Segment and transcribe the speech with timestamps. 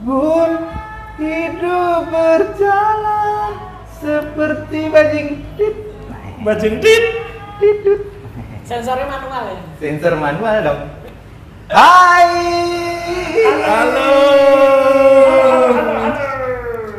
[0.00, 0.50] Bun,
[1.20, 3.52] hidup berjalan
[3.94, 5.76] seperti bajing tit.
[6.40, 7.04] Bajing tit.
[7.60, 8.00] Tidut.
[8.64, 9.60] Sensornya manual ya?
[9.76, 10.80] Sensor manual dong.
[11.68, 12.32] Hai.
[13.60, 14.12] Halo.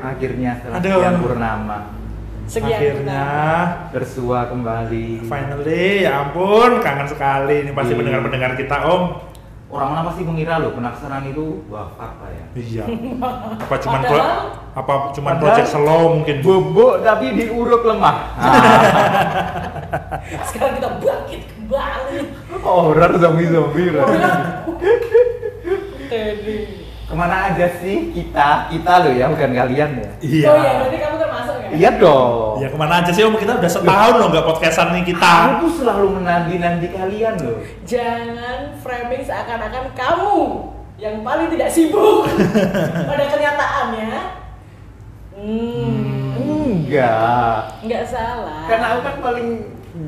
[0.04, 0.93] Akhirnya setelah Aduh.
[0.93, 1.77] sekian purnama
[2.45, 3.25] Sekian Akhirnya
[3.89, 5.25] bersua kembali.
[5.25, 7.99] finally ya ampun kangen sekali ini pasti Iya.
[8.04, 9.04] pendengar-pendengar kita Om.
[9.71, 12.43] Orang-orang pasti mengira loh penasaran itu wafat pak ya.
[12.59, 12.83] Iya.
[13.63, 14.20] Apa cuman pro,
[14.75, 16.43] apa cuman project slow mungkin.
[16.43, 18.35] Bobok tapi diuruk lemah.
[20.52, 22.20] Sekarang kita bangkit kembali.
[22.59, 23.95] Horor zombie-zombie.
[23.95, 24.12] Ran.
[26.12, 26.59] Teddy.
[27.07, 28.67] Ke mana aja sih kita?
[28.71, 30.09] Kita loh ya, bukan kalian ya.
[30.20, 30.48] Iya.
[30.51, 31.20] Oh iya, berarti kamu ya?
[31.71, 32.59] Iya dong.
[32.59, 35.34] Ya ke mana aja sih Om kita udah setahun loh nggak podcastan nih kita.
[35.57, 37.57] Aku tuh selalu menanti-nanti kalian loh.
[37.84, 40.39] Jangan framing seakan-akan kamu
[40.95, 42.29] yang paling tidak sibuk
[43.09, 44.13] pada kenyataannya.
[45.31, 47.81] Hmm, Enggak.
[47.81, 48.68] nggak salah.
[48.68, 49.49] Karena aku kan paling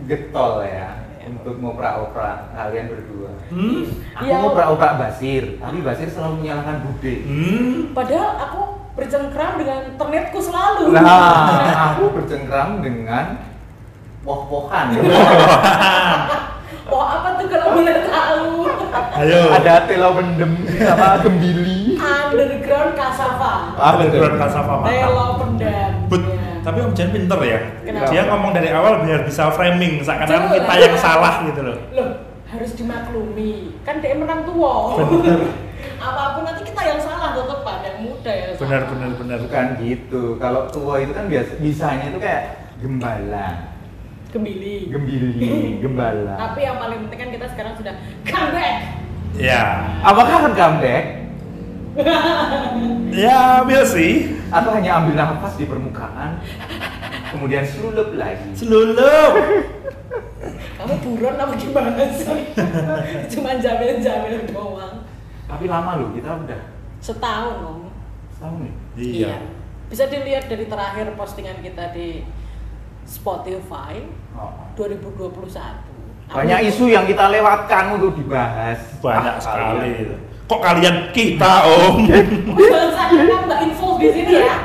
[0.05, 3.31] getol ya untuk ngoprak-oprak kalian berdua.
[3.49, 3.87] Hmm.
[4.13, 4.37] Aku Iya.
[4.39, 7.15] ngoprak-oprak Basir, tapi Basir selalu menyalahkan Bude.
[7.25, 7.75] Hmm.
[7.91, 8.61] Padahal aku
[8.93, 10.93] bercengkram dengan internetku selalu.
[10.93, 13.41] Nah, aku bercengkram dengan
[14.21, 14.87] woh-wohan.
[16.83, 18.67] Oh apa tuh kalau boleh tahu?
[19.17, 19.55] Ayo.
[19.55, 21.95] Ada telo pendem sama gembili.
[21.95, 23.71] Underground Kasava.
[23.79, 24.75] Ah, Background Kasava.
[24.83, 25.91] Telo pendam.
[26.11, 26.59] But, Ya.
[26.61, 27.59] tapi Om Jan pinter ya.
[27.81, 28.11] Kenapa?
[28.11, 31.77] Dia ngomong dari awal biar bisa framing seakan-akan kita yang salah gitu loh.
[31.95, 32.09] Loh,
[32.51, 33.79] harus dimaklumi.
[33.81, 34.99] Kan dia menang tua.
[34.99, 35.39] Bener.
[35.97, 38.45] Apa pun nanti kita yang salah tetepan, yang muda ya.
[38.55, 39.37] Benar benar benar.
[39.41, 40.23] Bukan gitu.
[40.35, 42.43] Kalau tua itu kan biasa bisanya itu kayak
[42.79, 43.71] gembala,
[44.29, 44.89] Gembili.
[44.91, 45.51] gembili,
[45.83, 46.35] gembala.
[46.35, 47.93] Tapi yang paling penting kan kita sekarang sudah
[48.25, 48.77] comeback.
[49.33, 49.61] Ya.
[50.01, 51.05] Apakah akan comeback
[53.13, 54.33] Ya, we'll see.
[54.49, 56.37] atau hanya ambil nafas di permukaan
[57.29, 58.49] kemudian sulup lagi?
[58.53, 59.33] Selulup.
[60.77, 62.53] Kamu buron apa gimana sih?
[63.33, 65.05] Cuma jamil-jamil doang.
[65.53, 66.61] Tapi lama loh, kita udah
[66.97, 67.79] Setahun om.
[68.33, 68.73] setahun nih.
[68.95, 69.33] Iya.
[69.85, 72.25] Bisa dilihat dari terakhir postingan kita di
[73.03, 74.01] Spotify
[74.33, 74.49] Oh.
[74.73, 75.77] 2021.
[76.25, 78.79] Banyak Aku- isu yang kita lewatkan untuk dibahas.
[78.97, 79.93] Banyak Ah, sekali.
[79.93, 80.19] kalian.
[80.43, 81.95] Kok kalian kita, Om?
[83.45, 84.57] Nggak info di sini ya.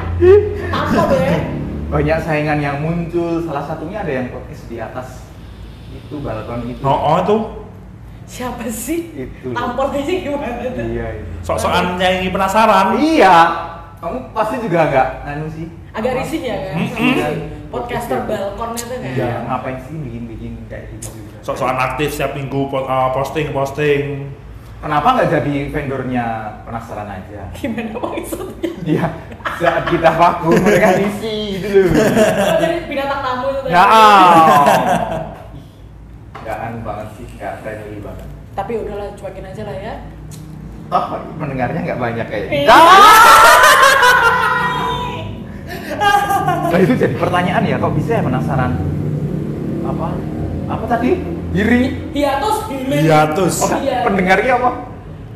[0.71, 1.41] Apa deh?
[1.89, 3.41] Banyak saingan yang muncul.
[3.43, 5.29] Salah satunya ada yang podcast di atas
[5.91, 6.81] itu balkon itu.
[6.81, 7.43] Oh, oh tuh.
[8.29, 9.09] Siapa sih?
[9.17, 9.57] Itu.
[9.57, 10.85] Tampolnya gimana tuh?
[10.85, 11.33] Iya itu.
[11.41, 13.01] Sok-sokan nyanyi penasaran.
[13.01, 13.37] Iya.
[13.99, 15.67] Kamu pasti juga agak anu sih.
[15.91, 16.77] Agak risih ya kan?
[16.87, 17.05] Si
[17.69, 19.01] podcaster balkon itu kan?
[19.03, 19.31] Iya.
[19.49, 21.09] Ngapain sih bikin-bikin kayak gitu?
[21.41, 24.29] Sok-sokan aktif setiap minggu po- uh, posting-posting.
[24.79, 26.27] Kenapa nggak jadi vendornya
[26.63, 27.51] penasaran aja?
[27.51, 28.71] Gimana maksudnya?
[28.87, 29.07] Iya.
[29.59, 31.99] Saat kita vakum mereka isi gitu loh.
[31.99, 33.75] Oh, jadi binatang tamu itu tadi.
[33.75, 33.83] Ya.
[33.83, 34.63] ah.
[36.39, 38.29] Nggak anu banget sih, nggak friendly banget.
[38.59, 39.95] Tapi udahlah cuekin aja lah ya.
[40.89, 41.05] Oh,
[41.39, 42.67] pendengarnya nggak banyak kayaknya.
[42.67, 42.75] Iya.
[46.69, 48.73] Nah itu jadi pertanyaan ya, kok bisa ya penasaran?
[49.85, 50.09] Apa?
[50.69, 51.17] Apa tadi?
[51.49, 52.13] Diri?
[52.13, 53.03] Hiatus healing.
[53.09, 53.55] Hiatus.
[53.65, 54.05] Oh, Iya.
[54.05, 54.71] pendengarnya apa?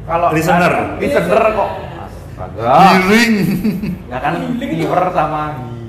[0.02, 0.72] Kalau Listener.
[1.00, 1.70] listener kok.
[2.04, 2.72] Astaga.
[3.00, 3.32] Giring.
[4.08, 5.42] Nggak kan Healing hearer sama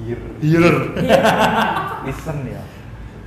[0.07, 0.19] hear.
[0.39, 0.77] Healer.
[1.03, 1.21] Iya.
[2.07, 2.61] Listen ya.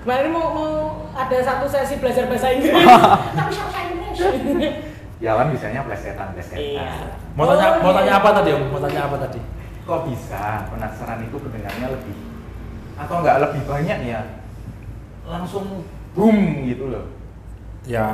[0.01, 0.73] Kemarin mau mau
[1.13, 2.73] ada satu sesi belajar bahasa Inggris.
[2.73, 3.95] Tapi bahasa Inggris.
[5.17, 6.61] Ya kan bisanya plesetan, plesetan.
[6.77, 6.93] Iya.
[7.33, 8.21] Mau tanya, Oh, mau tanya iya.
[8.21, 8.69] apa tadi, Om?
[8.69, 9.41] Mau tanya apa tadi?
[9.89, 12.17] Kok bisa penasaran itu pendengarnya lebih
[12.97, 14.21] atau nggak lebih banyak ya?
[15.25, 17.09] Langsung boom gitu loh.
[17.89, 18.05] Ya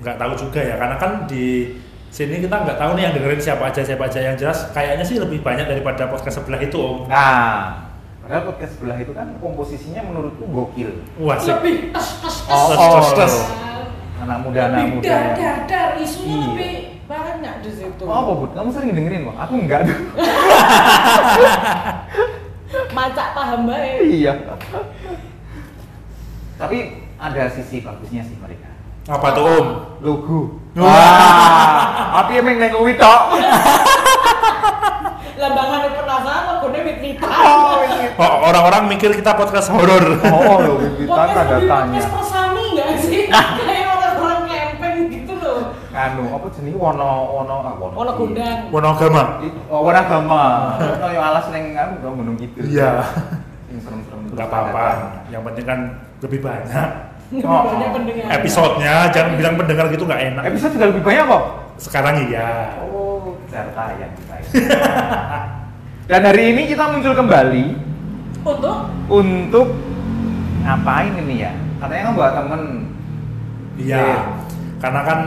[0.00, 1.76] nggak tahu juga ya, karena kan di
[2.08, 5.16] sini kita nggak tahu nih yang dengerin siapa aja siapa aja yang jelas kayaknya sih
[5.16, 7.88] lebih banyak daripada podcast sebelah itu om Nah,
[8.20, 10.92] padahal podcast sebelah itu kan komposisinya menurutku gokil.
[11.16, 12.06] wah sih Lebih tes.
[12.52, 12.72] Oh,
[14.22, 15.08] Anak muda, anak Lebih muda.
[15.08, 16.46] dar dar dar isunya Iya.
[16.48, 16.74] lebih
[17.04, 18.02] banyak di situ.
[18.02, 18.50] Oh, apa, Bud?
[18.52, 19.36] Kamu sering dengerin, Bang?
[19.40, 19.98] Aku enggak tuh.
[22.92, 23.98] Macak paham baik.
[24.06, 24.32] iya.
[26.54, 26.78] Tapi
[27.16, 28.70] ada sisi bagusnya sih mereka.
[29.02, 29.66] apa tuh om
[29.98, 30.62] Logo.
[30.78, 32.14] Wah.
[32.16, 33.20] Tapi emang neng kuwi tok.
[35.34, 37.26] Lambangan penasaran logonya wit witan.
[37.26, 38.06] Oh, ini.
[38.14, 41.98] Oh, orang-orang mikir kita podcast horor Oh, lo wiwitan Podcast ada tanya.
[41.98, 43.26] podcast persami nggak sih?
[46.02, 47.94] Anu, apa jenis wono wono ah wono.
[47.94, 48.58] Ono gundang.
[48.68, 50.42] monogama I- Oh, warna agama.
[51.04, 52.58] Yang alas neng anu dong gunung gitu.
[52.62, 53.06] Iya.
[53.70, 54.84] Yang serem-serem ada apa-apa
[55.28, 55.80] yang penting kan
[56.20, 56.88] lebih banyak
[57.40, 58.28] Oh, oh.
[58.28, 61.42] episodenya jangan bilang pendengar gitu nggak enak Episode juga lebih banyak kok.
[61.78, 64.36] sekarang iya Oh, yang kita
[66.10, 67.64] Dan hari ini kita muncul kembali
[68.42, 68.76] Untuk
[69.08, 69.68] untuk
[70.60, 71.52] ngapain ini ya?
[71.78, 72.62] Katanya kan buat temen.
[73.74, 74.06] Iya.
[74.78, 75.18] Karena kan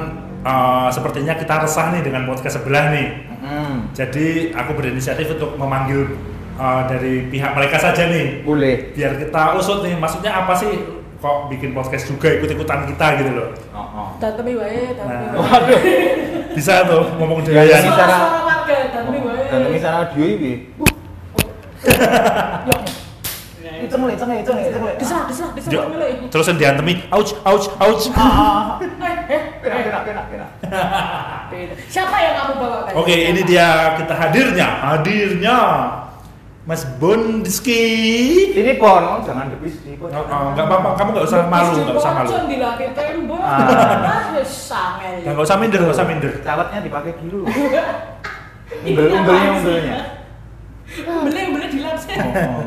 [0.45, 3.07] eh, sepertinya kita resah nih dengan podcast sebelah nih.
[3.41, 6.13] Hmm, Jadi aku berinisiatif untuk memanggil
[6.55, 8.41] eh, dari pihak mereka saja nih.
[8.41, 8.93] boleh.
[8.93, 10.69] Biar kita usut nih, maksudnya apa sih
[11.15, 13.47] kok bikin podcast juga ikut-ikutan kita gitu loh.
[13.71, 14.07] Oh, oh.
[14.17, 15.41] Datemi wae, datemi Nah.
[15.41, 15.77] wae.
[16.53, 18.29] Bisa tuh ngomong Ya, dengan ini Suara cara-
[18.93, 19.43] datemi wae.
[19.49, 20.53] Dan ini audio ini.
[23.65, 23.71] Ya.
[23.85, 24.95] Itu mulai, itu mulai, itu mulai, mulai.
[24.97, 25.21] Desah
[25.65, 26.13] Jo- kok milih.
[26.29, 28.03] terus yang diantemi, ouch, ouch, ouch.
[29.25, 29.81] Eh, eh,
[30.29, 31.75] beda.
[31.93, 32.77] Siapa yang kamu bawa?
[32.85, 32.93] Bang?
[33.01, 35.57] Oke, ini dia kita hadirnya, hadirnya
[36.65, 37.85] Mas Bondiski.
[38.57, 40.09] Ini pon, oh, jangan debis di pon.
[40.09, 42.29] Oh, oh, nggak apa-apa, kamu nggak usah malu, nggak usah malu.
[42.29, 43.41] Pocong dilatih tembok.
[43.41, 44.33] Ah.
[44.33, 45.21] Wis sangel.
[45.21, 46.31] Nggak nggak usah minder, nggak usah minder.
[46.41, 47.45] Calatnya dipakai dulu.
[48.65, 49.99] Ini Umbel, umbelnya, umbelnya.
[51.05, 52.17] Umbelnya, umbelnya dilatih.
[52.17, 52.65] Oh.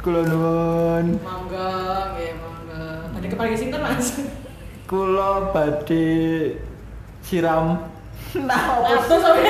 [0.00, 1.06] Nuwun.
[1.20, 1.70] Mangga,
[2.14, 2.84] nggih, mangga.
[3.18, 4.08] Ada kepala sinten, Mas?
[4.90, 6.58] Kula badhe
[7.22, 7.78] siram.
[8.30, 9.42] Nah, apa sampe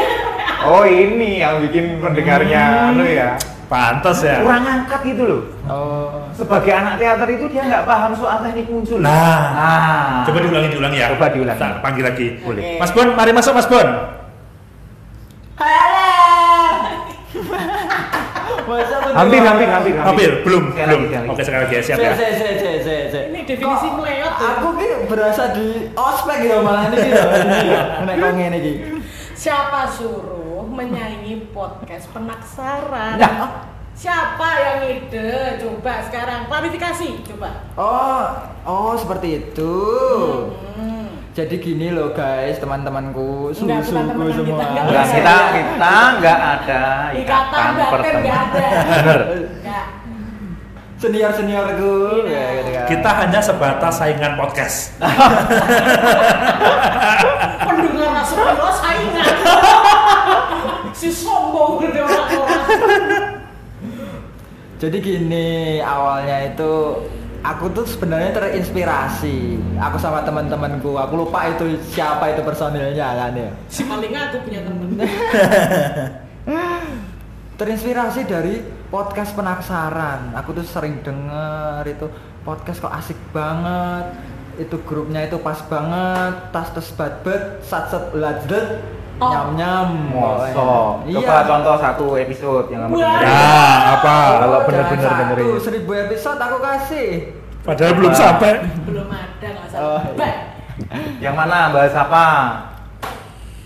[0.65, 3.37] Oh ini yang bikin pendengarnya anu ya.
[3.69, 4.41] Pantas ya.
[4.41, 5.43] Kurang angkat gitu loh.
[5.69, 6.29] Oh.
[6.33, 9.01] Sebagai anak teater itu dia nggak paham soal teknik muncul.
[9.01, 9.41] Nah.
[9.53, 10.25] Nah.
[10.29, 11.09] Coba diulangi, diulangi ya.
[11.13, 11.61] Coba diulangi.
[11.61, 12.27] Tak panggil lagi.
[12.41, 12.77] Boleh.
[12.77, 13.89] Mas Bon, mari masuk Mas Bon.
[18.61, 21.01] Aku Hampir, hampir, hampir, Hampir, belum, Sekali belum.
[21.01, 21.33] lagi, sekali lagi.
[21.33, 22.15] Oke, sekali lagi ya, siap Se, ya.
[23.51, 24.33] Definisi meleot.
[24.33, 27.27] Aku ki berasa di ospek ya malah ini gitu.
[28.07, 28.73] Nek kok ngene iki.
[29.35, 33.19] Siapa suruh menyanyi podcast penaksaran?
[33.19, 33.67] Nah.
[33.91, 35.61] Siapa yang ide?
[35.61, 37.69] Coba sekarang klarifikasi, coba.
[37.77, 38.25] Oh,
[38.65, 39.77] oh seperti itu.
[40.73, 41.21] Hmm.
[41.37, 44.57] Jadi gini loh guys, teman-temanku, Enggak, susuku semua.
[44.57, 44.85] kita, enggak.
[44.89, 48.41] Enggak, kita kita nggak ada Ikatan ikatan batin pertemanan.
[48.41, 48.69] ada.
[51.01, 52.37] Senior seniorku, Iya.
[52.37, 52.85] ya, gitu kan.
[52.93, 54.93] Kita hanya sebatas saingan podcast.
[57.65, 59.27] Pendengar Rasulullah saingan.
[61.01, 63.41] si sombong gitu orang-orang.
[64.77, 66.73] Jadi gini, awalnya itu
[67.41, 69.57] aku tuh sebenarnya terinspirasi.
[69.81, 73.49] Aku sama teman-temanku, aku lupa itu siapa itu personilnya kan ya.
[73.73, 75.01] Si paling aku punya temen.
[77.57, 80.35] Terinspirasi dari podcast penaksaran.
[80.35, 82.07] Aku tuh sering denger itu
[82.43, 84.05] podcast kok asik banget.
[84.59, 88.83] Itu grupnya itu pas banget, tas tas bat bat, sat sat lajdet,
[89.17, 89.29] Oh.
[89.29, 89.89] nyam nyam.
[90.11, 91.05] Mosok.
[91.05, 91.21] Iya.
[91.21, 93.29] Coba contoh satu episode yang kamu dengerin.
[93.29, 93.53] Ya,
[93.95, 94.17] apa?
[94.17, 95.49] Kalau Jangan bener-bener satu, dengerin.
[95.61, 97.09] seribu episode aku kasih.
[97.61, 98.53] Padahal belum sampai.
[98.89, 100.03] Belum ada nggak Oh, salah.
[100.17, 100.33] iya.
[101.21, 101.59] Yang mana?
[101.71, 102.27] Bahas apa?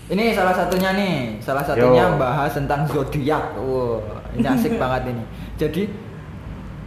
[0.05, 2.19] Ini salah satunya nih, salah satunya Yo.
[2.19, 3.55] bahas tentang zodiak.
[3.57, 4.03] Wow,
[4.35, 5.23] ini asik banget ini.
[5.55, 5.83] Jadi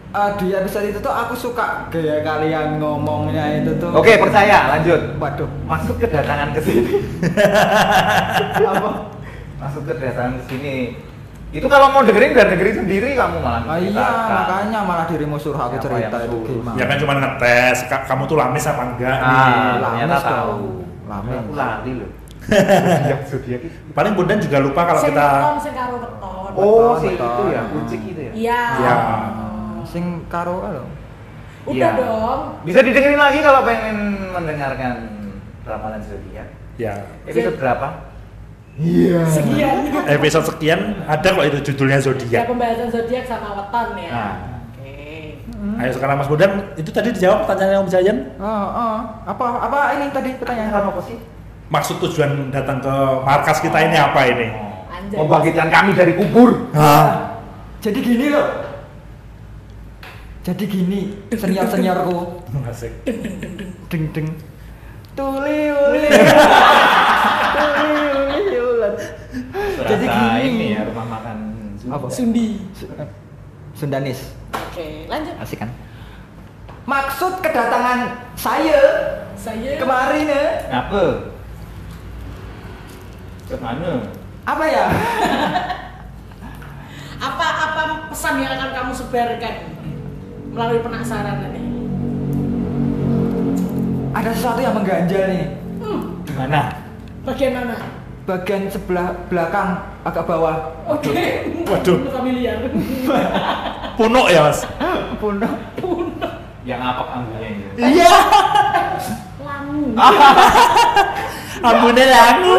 [0.08, 3.92] eh, di episode itu tuh aku suka gaya kalian ngomongnya itu tuh.
[3.92, 4.76] Oke, percaya.
[4.76, 5.16] Lanjut.
[5.16, 6.92] Waduh, Masuk kedatangan ke sini.
[8.68, 8.90] apa?
[9.58, 10.76] Masuk kedatangan ke sini.
[11.48, 13.64] Itu kalau mau dengerin biar dengerin sendiri kamu malah.
[13.66, 16.76] Ah, iya, makanya malah dirimu suruh aku cerita itu gimana.
[16.76, 19.32] Ya kan cuma ngetes, Ka- kamu tuh lamis apa enggak nih.
[19.32, 20.28] Ah, Lames ternyata dong.
[20.28, 20.58] tahu.
[21.08, 21.40] Lames.
[21.40, 22.10] Aku lali loh.
[22.48, 23.76] Zodiak zodiak itu.
[23.92, 25.26] Paling Bondan juga lupa kalau Sing kita
[25.60, 26.50] sing karo weton.
[26.56, 27.28] Oh, Betul, si betul.
[27.28, 28.32] itu ya, kucing itu ya.
[28.32, 28.62] Iya.
[28.74, 28.94] Iya.
[29.84, 30.84] Sing karo alo.
[31.64, 31.88] Udah Iya.
[31.94, 32.40] dong.
[32.64, 33.96] Bisa didengerin lagi kalau pengen
[34.30, 34.92] mendengarkan
[35.62, 36.48] ramalan zodiak.
[36.76, 36.94] ya
[37.26, 37.88] Episode berapa?
[39.26, 39.76] Sekian.
[40.06, 42.42] episode sekian ada kok itu judulnya Ya zodiak.
[42.46, 44.10] pembahasan zodiak sama weton ya.
[44.10, 44.34] Nah.
[44.70, 44.94] Oke.
[45.76, 48.18] Ayo sekarang Mas Bondan, itu tadi dijawab pertanyaan Om Jayan.
[48.38, 48.96] Oh, oh.
[49.26, 50.70] Apa apa ini tadi pertanyaan?
[50.70, 51.18] Pertanyaan apa sih?
[51.68, 54.48] Maksud tujuan datang ke markas kita ini apa ini?
[54.88, 55.16] Anjay.
[55.20, 56.72] Membangkitkan kami dari kubur.
[56.72, 57.36] Ah,
[57.78, 58.46] Jadi gini loh.
[60.40, 62.40] Jadi gini, senior-seniorku.
[62.64, 62.92] asik.
[63.88, 64.28] deng deng
[65.12, 66.04] tuli uli
[67.58, 67.96] tuli
[68.38, 68.94] uli ulat
[69.82, 71.36] jadi gini ini ya rumah makan
[71.88, 72.06] Apa?
[72.06, 72.62] Sundi.
[73.74, 75.34] Sundanis Oke, lanjut.
[75.38, 75.70] asik kan
[76.84, 78.00] maksud kedatangan
[78.34, 78.80] saya
[79.34, 81.02] Saya kemarin ya Apa?
[83.48, 84.04] Ke mana?
[84.44, 84.84] apa ya
[87.20, 89.54] apa apa pesan yang akan kamu sebarkan
[90.50, 91.60] melalui penaksaran ini?
[94.10, 95.44] ada sesuatu yang mengganjal nih
[95.78, 96.60] Hmm, Di mana?
[97.22, 97.76] bagian mana?
[98.24, 99.68] bagian sebelah belakang
[100.02, 101.12] agak bawah Oke.
[101.64, 101.96] Waduh.
[102.00, 102.56] Untuk familiar.
[103.98, 104.62] Punuk ya Mas?
[105.18, 105.52] punah
[106.64, 107.64] Yang apa ambilnya ini?
[107.92, 108.12] iya
[109.40, 109.82] Langu.
[111.58, 112.56] Ambune lagu.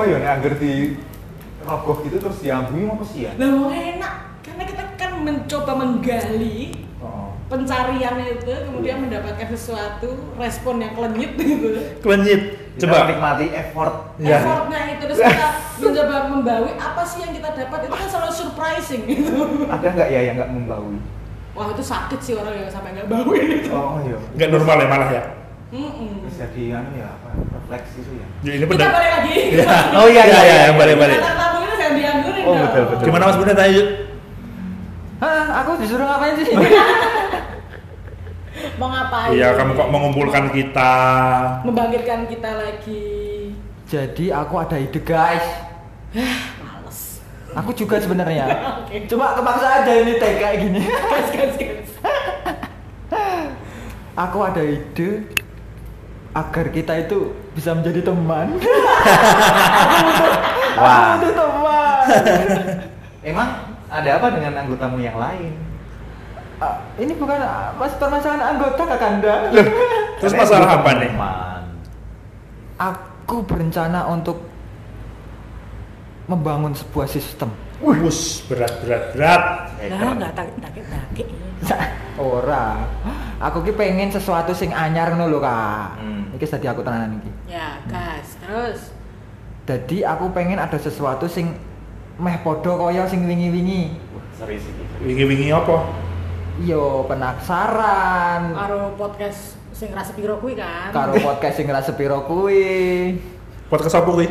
[0.00, 0.96] Oh iya, nek anggar di
[1.60, 3.36] roboh gitu terus diambungi apa sih ya?
[3.36, 7.32] Lah mau enak karena kita kan mencoba menggali Oh.
[7.48, 11.72] pencarian itu kemudian mendapatkan sesuatu respon yang kelenyit gitu.
[12.04, 12.60] Klenyit.
[12.76, 13.08] Kita Coba.
[13.08, 13.94] menikmati effort.
[14.20, 14.36] Iya.
[14.36, 15.48] Effortnya itu terus kita
[15.80, 19.64] mencoba membawi apa sih yang kita dapat itu kan selalu surprising gitu.
[19.72, 21.00] Ada nggak ya yang nggak membawi?
[21.56, 23.72] Wah itu sakit sih orang yang sampai nggak bawi gitu.
[23.72, 24.18] Oh iya.
[24.36, 25.22] Nggak normal ya malah ya.
[25.70, 26.26] Mm-mm.
[26.26, 27.28] Terus jadi anu ya apa?
[27.54, 28.26] Refleksi itu ya.
[28.42, 29.34] Ya, ini Kita balik lagi.
[30.02, 31.16] Oh iya, iya, iya, iya, balik balik.
[31.16, 32.60] Kata tamu itu jangan dianggurin Oh, dong.
[32.66, 33.04] betul, betul.
[33.06, 33.82] Gimana Mas Bunda tanya?
[35.20, 36.46] Hah, aku disuruh ngapain sih?
[38.80, 39.28] Mau ngapain?
[39.30, 40.92] Iya, kamu kok mengumpulkan kita.
[41.62, 43.06] Membangkitkan kita lagi.
[43.86, 45.44] Jadi aku ada ide guys.
[46.58, 46.98] Males.
[47.52, 48.44] Aku juga sebenarnya.
[48.82, 49.06] Oke.
[49.06, 50.80] Cuma kepaksa aja ini tag kayak gini.
[50.82, 51.88] Gas, gas, gas.
[54.16, 55.08] Aku ada ide
[56.30, 58.54] agar kita itu bisa menjadi teman.
[60.80, 61.18] Wah.
[61.18, 62.04] Butuh teman.
[63.30, 63.48] Emang
[63.90, 65.52] ada apa dengan anggotamu yang lain?
[66.60, 69.48] Ah, ini bukan ah, mas permasalahan anggota kakanda.
[70.20, 71.10] Terus Katanya masalah apa nih?
[71.10, 71.62] teman.
[72.80, 74.38] Aku berencana untuk
[76.28, 77.50] membangun sebuah sistem.
[77.80, 79.42] Wus, berat berat berat.
[79.88, 81.28] Lah nggak takut takut takut.
[82.20, 82.64] Ora.
[83.40, 85.96] Aku ki pengen sesuatu sing anyar ngono lho, Kak.
[85.96, 86.28] Hmm.
[86.36, 87.32] Iki tadi aku tenanan iki.
[87.48, 88.92] Ya gas terus.
[89.64, 91.56] Jadi aku pengen ada sesuatu sing
[92.20, 93.96] meh podo kaya sing wingi-wingi.
[94.36, 94.84] Serius iki.
[95.00, 95.88] Wingi-wingi apa?
[96.60, 98.52] Yo penaksaran.
[98.52, 100.92] Karo podcast sing rasa piro kuwi kan.
[100.92, 103.16] Karo podcast sing ra sepiro kuwi.
[103.72, 104.28] Podcast apa kuwi?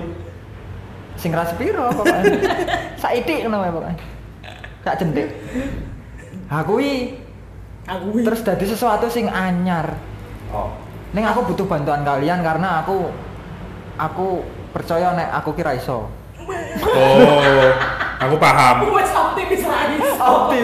[1.17, 2.37] Sing ra sepiro pokoknya.
[3.01, 3.97] Saiki ngono pokoknya.
[4.85, 5.33] Sak jentik.
[6.53, 7.17] Ha kuwi
[7.89, 8.21] Aku wih.
[8.21, 9.97] terus dadi sesuatu sing anyar.
[10.53, 10.69] Oh.
[11.09, 13.09] Ning aku butuh bantuan kalian karena aku
[13.97, 16.05] aku percaya nek aku kira iso.
[16.79, 17.69] Oh,
[18.21, 18.85] aku paham.
[18.93, 20.01] Optimis Rais.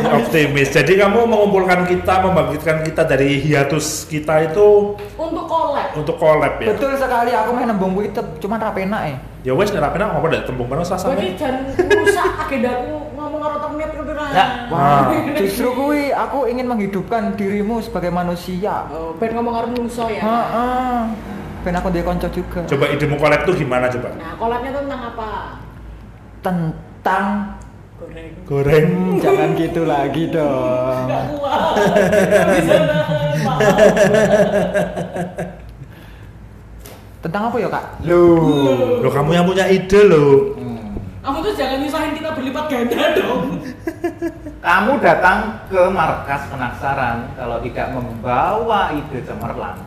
[0.05, 0.70] Optimis.
[0.70, 5.88] Jadi kamu mengumpulkan kita, membangkitkan kita dari hiatus kita itu Untuk collab.
[5.98, 6.74] untuk collab ya.
[6.74, 9.17] Betul sekali aku main nembung kuwi tep, cuman ra penak eh.
[9.46, 11.10] Ya wes nek rapi ngapa dak tembung bareng sasa.
[11.13, 13.89] Berarti jangan rusak agendaku ngomong karo temnet
[14.36, 15.15] Ya, wah.
[15.39, 18.84] Justru kuwi aku ingin menghidupkan dirimu sebagai manusia.
[18.92, 20.20] Oh, ben ngomong karo manusa ya.
[20.20, 21.00] Heeh.
[21.63, 22.62] Ben aku duwe kanca juga.
[22.68, 24.12] Coba idemu collab tuh gimana coba?
[24.20, 25.32] Nah, collabnya tentang apa?
[26.44, 27.25] Tentang
[27.96, 28.32] Goreng.
[28.44, 28.88] Goreng.
[28.92, 31.08] Hmm, jangan gitu lagi dong.
[31.08, 31.74] Enggak kuat.
[37.24, 37.86] Tentang apa ya, Kak?
[38.04, 39.00] Loh.
[39.00, 40.60] Loh kamu yang punya ide loh.
[40.60, 41.00] Hmm.
[41.24, 43.55] Kamu tuh jangan nyusahin kita berlipat ganda dong.
[44.65, 49.77] Kamu datang ke markas penaksaran kalau tidak membawa ide cemerlang.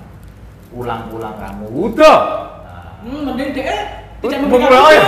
[0.71, 2.19] Pulang-pulang kamu udah.
[2.63, 5.05] Nah, Hmm, mending deh tidak oh, ya.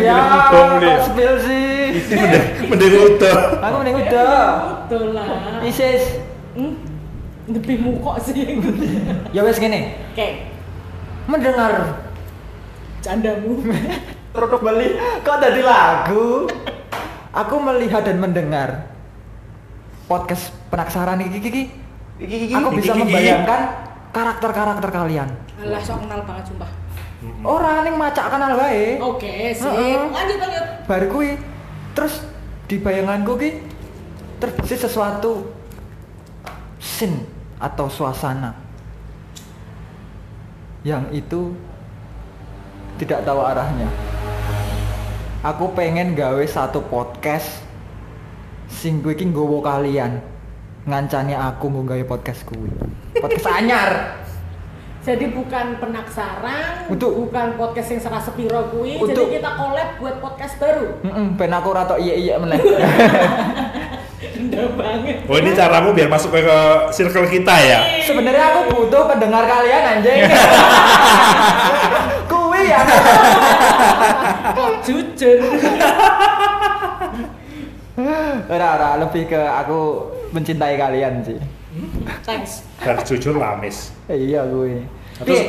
[0.08, 2.00] Ya, spill sih.
[2.68, 3.36] Mending utuh.
[3.60, 4.40] Aku mending udah.
[4.88, 5.60] Betul lah.
[5.60, 6.20] Isis.
[6.56, 6.80] Hmm?
[7.52, 8.56] Lebih mukok sih.
[9.36, 10.00] Ya wes gini.
[10.16, 10.48] Oke,
[11.28, 12.00] Mendengar
[13.04, 13.60] candamu.
[14.36, 16.44] produk beli kok jadi lagu.
[17.36, 18.88] Aku melihat dan mendengar
[20.08, 21.64] podcast penaksaran iki iki.
[22.56, 25.28] Aku bisa membayangkan karakter-karakter kalian.
[25.60, 26.70] Alah, sok kenal banget sumpah.
[27.44, 28.96] Orang ning macak kenal wae.
[28.96, 29.68] Oke, sip.
[29.68, 30.00] Heeh.
[30.08, 30.64] Lanjut, lanjut.
[30.88, 31.36] Bar kuwi
[31.92, 32.24] terus
[32.64, 33.50] di bayanganku ki
[34.40, 35.48] terbesit sesuatu
[36.80, 37.24] scene
[37.56, 38.52] atau suasana
[40.84, 41.52] yang itu
[42.96, 44.05] tidak tahu arahnya.
[45.46, 47.62] Aku pengen gawe satu podcast
[48.66, 50.18] sing kuwi ki nggowo kalian.
[50.90, 52.66] Ngancani aku nggo gawe podcast kuwi.
[53.14, 53.90] Podcast anyar.
[55.06, 60.58] Jadi bukan penaksaran, Untuk- bukan podcast yang serasa piro kuwi, jadi kita collab buat podcast
[60.58, 60.98] baru.
[60.98, 62.58] Heeh, ben aku ora tok iya-iya meneh.
[64.42, 65.22] Indah banget.
[65.30, 66.58] Oh ini caramu biar masuk ke, ke
[66.90, 68.02] circle kita ya.
[68.02, 70.26] Sebenarnya aku butuh pendengar kalian anjing.
[72.76, 72.84] ya.
[74.52, 75.38] Kok jujur.
[78.46, 79.78] Ora ora lebih ke aku
[80.30, 81.38] mencintai kalian sih.
[82.22, 82.60] Thanks.
[82.80, 83.92] Dan jujur lamis.
[84.08, 84.84] Eh, iya gue.
[85.24, 85.40] Terus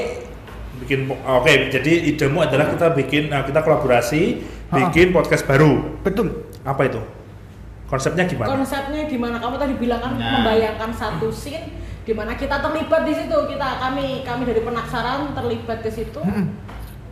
[0.78, 6.00] bikin oke jadi idemu adalah kita bikin nah, kita kolaborasi bikin podcast baru.
[6.04, 6.48] betul.
[6.64, 7.00] Apa itu?
[7.88, 8.52] Konsepnya gimana?
[8.52, 9.40] Konsepnya gimana?
[9.40, 10.40] Kamu tadi bilang kan Nah.
[10.40, 11.72] membayangkan satu scene
[12.04, 13.38] di mana kita terlibat di situ.
[13.48, 16.20] Kita kami kami dari penaksaran terlibat di situ.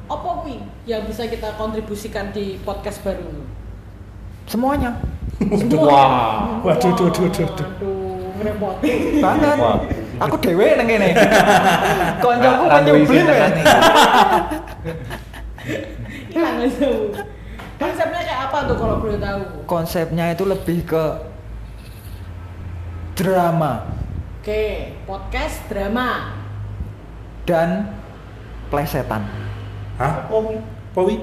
[0.05, 3.45] Apa kuwi yang bisa kita kontribusikan di podcast baru?
[4.45, 5.01] Semuanya.
[5.41, 6.01] Semua.
[6.61, 7.67] Waduh, duh, duh, duh, duh.
[7.67, 8.97] Waduh, ngerepotin.
[9.19, 9.57] Banget.
[10.21, 11.09] Aku dewe nang kene.
[12.21, 13.47] Penyublin izin ya.
[16.35, 16.89] hilang aja
[17.79, 21.03] konsepnya kayak apa tuh kalau boleh tahu Konsepnya itu lebih ke
[23.15, 23.87] drama
[24.43, 24.63] oke
[25.07, 26.35] podcast drama
[27.47, 27.87] dan
[28.67, 29.44] plesetan.
[29.95, 30.13] Hah?
[30.21, 30.57] Apa wi?
[30.91, 31.15] Powi?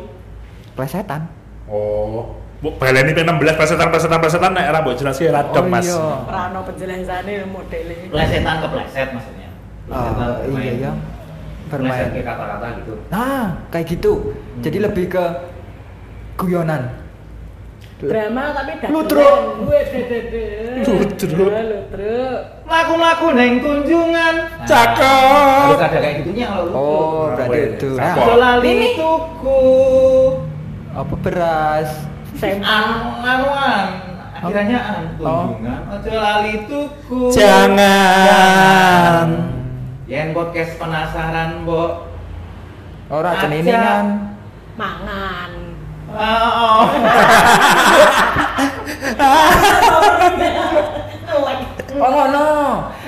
[0.72, 1.28] Plesetan.
[1.68, 2.36] Oh.
[2.62, 5.82] Bu, baleni P16 presetan presetan presetan nek ora mbok jelaske radem, Mas.
[5.84, 5.98] iya.
[6.24, 9.48] Rano penjelasannya modelnya Plesetan ke pleset maksudnya.
[9.82, 10.62] Plesetan Ah, bermain.
[10.62, 10.92] iya ya.
[11.66, 12.08] Pleset Bermain.
[12.14, 12.92] kayak kata-kata gitu.
[13.10, 14.12] Nah, kayak gitu.
[14.60, 14.86] Jadi Hmm.
[14.86, 15.24] lebih ke
[16.36, 16.82] guyonan.
[18.02, 19.38] Drama tapi dagelan Ludruk.
[19.62, 19.80] gue
[21.23, 24.35] ludruk Laku-laku neng kunjungan.
[24.42, 25.68] Nah, Cakep.
[25.68, 26.73] Harus ada kayak gitunya kalau.
[26.73, 27.88] Oh, Nah, berarti itu.
[27.94, 29.62] Nah, lali tuku.
[30.90, 31.88] apa beras?
[32.35, 33.87] Sema Anu- Anuan.
[34.32, 35.52] Akhirnya an Oh.
[35.52, 35.80] kunjungan.
[35.87, 37.21] Aja lali tuku.
[37.30, 39.28] Jangan.
[40.04, 41.92] Yen podcast penasaran, Mbok.
[43.09, 43.47] Ora Aja.
[43.47, 44.32] ceningan.
[44.73, 45.62] mangan
[46.12, 46.83] Oh.
[52.02, 52.49] Oh ngono.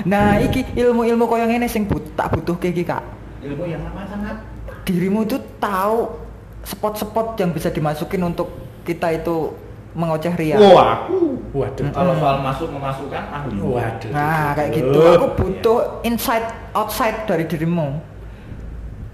[0.05, 3.01] Nah, iki ilmu-ilmu koyo ngene sing but, tak butuhke iki, Kak.
[3.41, 4.37] Ilmu yang amat sangat
[4.85, 6.13] Dirimu tuh tahu
[6.61, 8.53] spot-spot yang bisa dimasukin untuk
[8.85, 9.57] kita itu
[9.97, 10.61] mengoceh ria.
[10.61, 11.41] Wah, aku.
[11.55, 11.89] Waduh.
[11.89, 13.57] Kalau soal masuk memasukkan ahli.
[13.57, 14.09] Waduh.
[14.13, 14.99] Nah, kayak gitu.
[15.17, 16.45] Aku butuh inside
[16.77, 17.97] outside dari dirimu.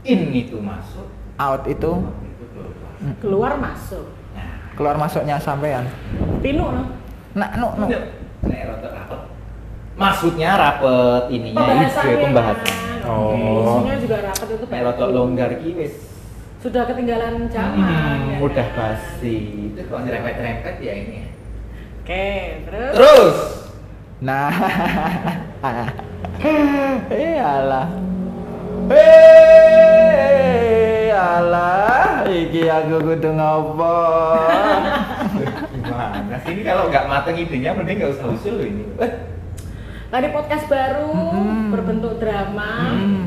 [0.04, 1.08] In itu masuk.
[1.40, 2.31] Out itu Itu
[3.18, 3.20] keluar.
[3.20, 5.86] keluar masuk Nah, keluar masuknya sampean.
[6.40, 6.84] pinu no
[7.32, 7.86] Nah, no, no.
[7.88, 9.22] Rapet.
[9.94, 12.76] Maksudnya rapet ininya pembahasan ide pembahasan.
[13.02, 13.34] Oh.
[13.34, 15.94] isunya juga rapat itu Nek rotok longgar ki wis
[16.58, 18.94] sudah ketinggalan zaman hmm, ya mudah kan?
[18.94, 19.36] basi.
[19.72, 21.18] Itu kalau nyerempet-nyerempet ya ini.
[21.98, 22.26] oke
[22.68, 23.38] terus Terus
[24.22, 24.54] Nah.
[27.10, 27.90] Iyalah.
[30.82, 33.96] Iyalah, iki aku kudu ngopo.
[35.74, 38.84] gimana sih ini kalau nggak mateng idenya mending nggak usah usul ini.
[38.98, 39.12] Eh,
[40.08, 41.70] tadi podcast baru Mm-mm.
[41.70, 43.24] berbentuk drama Hmm.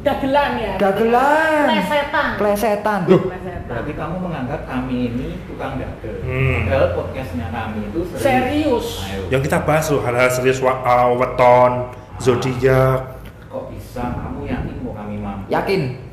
[0.00, 1.64] dagelan ya Dagelan.
[1.68, 3.00] plesetan Plesetan.
[3.04, 3.68] Plesetan.
[3.68, 6.14] Berarti kamu menganggap kami ini tukang dagel.
[6.22, 6.66] Hmm.
[6.66, 8.22] Padahal podcastnya kami itu serius.
[8.22, 8.86] Serius.
[9.04, 9.20] Ayo.
[9.30, 10.74] Yang kita bahas loh hal-hal serius uh,
[11.14, 11.72] weton,
[12.18, 13.00] zodiak.
[13.46, 15.46] Kok bisa kamu yakin mau kami mampu?
[15.46, 16.09] Yakin?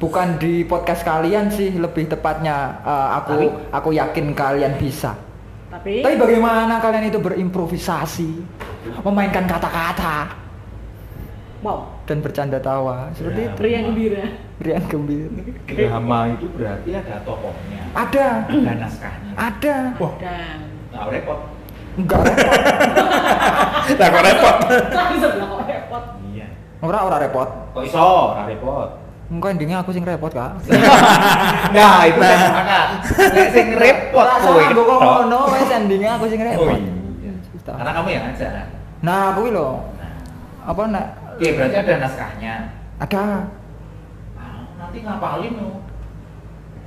[0.00, 5.12] Bukan di podcast kalian sih, lebih tepatnya eh, aku Tapi- aku yakin kalian bisa.
[5.70, 8.30] tapi Tapi bagaimana kalian itu berimprovisasi,
[9.02, 10.34] memainkan kata-kata
[11.60, 13.46] wow dan bercanda tawa seperti Ya.
[13.46, 13.54] itu.
[13.54, 14.24] pria gembira
[14.58, 15.28] Rian gembira.
[15.66, 19.30] Drama itu berarti ada tokohnya, Ada, ada naskahnya.
[19.34, 19.76] ada.
[19.96, 20.58] Wah, dan
[20.90, 21.38] Nah, repot.
[21.94, 22.50] Enggak repot.
[24.00, 24.56] nah kok repot.
[24.90, 26.46] kan sebelah kok repot Iya.
[26.80, 27.48] Ora ora repot.
[27.70, 28.08] Kok iso?
[28.32, 28.88] Ora repot.
[29.30, 30.58] Enggak endingnya aku sing repot, Kak.
[31.76, 32.86] nah, itu kan sepakat.
[33.30, 34.42] Nek sing repot kowe.
[34.42, 34.98] salah, kok tok.
[35.06, 36.74] ngono wis endingnya aku sing Oh repot.
[36.74, 37.32] iya.
[37.62, 38.50] Karena kamu yang ngajak.
[38.50, 38.66] kan?
[39.06, 39.68] Nah, aku iki lho.
[40.66, 41.06] Apa nak
[41.38, 42.54] oke berarti ada naskahnya.
[42.98, 43.24] ada
[44.34, 45.70] Ah, nanti ngapalin lo.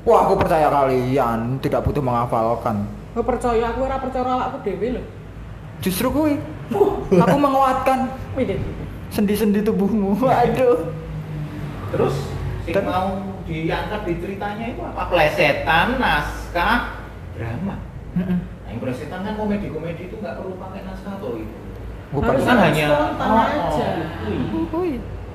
[0.03, 2.83] Wah, aku percaya kalian tidak butuh menghafalkan.
[3.13, 5.03] gue percaya aku ora percaya awakku dhewe lho
[5.85, 6.33] Justru kui,
[7.13, 8.09] aku menguatkan
[9.13, 10.17] sendi-sendi tubuhmu.
[10.25, 10.89] Aduh.
[11.93, 12.32] Terus
[12.63, 13.09] sing Dan- mau
[13.43, 15.01] diangkat di ceritanya itu apa?
[15.07, 16.77] Plesetan, naskah,
[17.33, 17.75] drama.
[18.13, 18.37] Mm-mm.
[18.39, 21.55] Nah, yang plesetan kan komedi-komedi itu nggak perlu pakai naskah tuh itu.
[22.09, 23.87] Bukan Harus Itu kan hanya spontan oh, aja.
[24.21, 24.91] oh, itu Kui.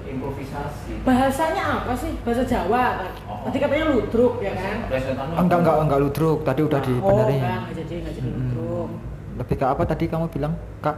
[0.09, 0.93] improvisasi.
[1.03, 3.45] bahasanya apa sih bahasa Jawa kan Oh.
[3.45, 7.37] tadi katanya ludruk ya kan Plesetan itu Enggak enggak enggak ludruk, tadi udah oh dibenerin.
[7.37, 8.41] enggak enggak jadi enggak jadi Mm-mm.
[8.49, 8.89] ludruk
[9.37, 10.97] Lebih ke apa tadi kamu bilang, Kak?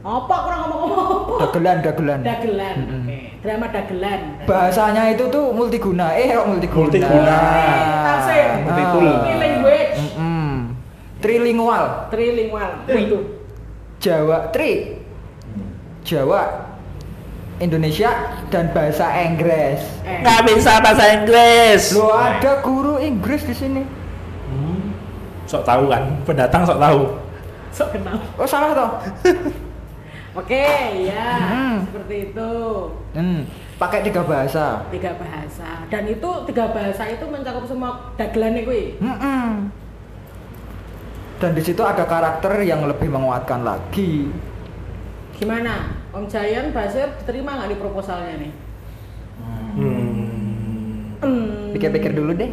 [0.00, 2.20] apa kurang ngomong-ngomong apa Dagelan, dagelan.
[2.22, 3.02] dagelan Mm-mm.
[3.02, 6.12] oke drama dagelan Bahasanya itu tuh multiguna.
[6.12, 6.88] Eh, kok multiguna.
[6.92, 7.40] Multiguna.
[8.60, 9.08] Multitul.
[9.40, 10.52] Language Mm-mm.
[11.20, 11.84] Trilingual.
[12.08, 13.00] trilingual Tri.
[13.04, 13.18] itu
[14.00, 14.96] Jawa, tri.
[16.00, 16.72] Jawa,
[17.60, 18.08] Indonesia
[18.48, 19.84] dan bahasa Inggris.
[20.08, 21.92] eh Nggak bisa bahasa Inggris.
[21.92, 23.84] Lo ada guru Inggris di sini.
[24.48, 24.96] Hmm.
[25.44, 27.00] Sok tahu kan, pendatang sok tahu.
[27.70, 28.90] sok kenal Oh salah toh?
[30.32, 30.64] oke
[31.02, 31.76] ya Hmm.
[31.82, 32.52] seperti itu
[33.10, 33.40] Hmm,
[33.76, 34.86] pakai tiga bahasa.
[34.88, 39.72] tiga bahasa dan itu tiga bahasa itu mencakup semua dagelan gue Mm-mm.
[41.36, 44.28] Dan di situ ada karakter yang lebih menguatkan lagi.
[45.32, 48.52] gimana Om Jayan Basir diterima nggak di proposalnya nih
[49.70, 51.16] Hmm.
[51.16, 51.72] Hmm.
[51.72, 52.50] Pikir-pikir dulu deh.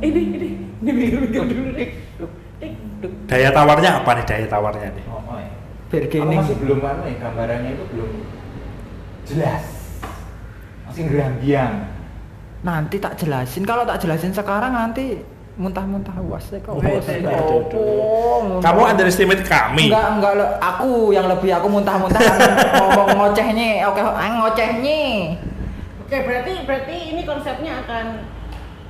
[0.00, 0.48] ini ini
[0.80, 1.88] ini pikir-pikir dulu deh.
[3.26, 5.04] Daya tawarnya apa nih daya tawarnya nih?
[5.06, 5.19] Oh,
[5.90, 6.38] Bargaining.
[6.38, 8.10] masih belum anu ya, gambarannya itu belum
[9.26, 9.64] jelas.
[10.86, 11.74] Masih gerambiang.
[12.60, 13.64] nanti tak jelasin.
[13.64, 15.18] Kalau tak jelasin sekarang nanti
[15.56, 16.76] muntah-muntah was kok.
[16.76, 19.88] Oh, Kamu underestimate kami.
[19.88, 20.46] Enggak, enggak lo.
[20.60, 22.20] Aku yang lebih aku muntah-muntah
[22.80, 23.88] ngomong ngocehnya.
[23.88, 25.02] Oke, ah, ngocehnya.
[26.04, 28.04] Oke, berarti berarti ini konsepnya akan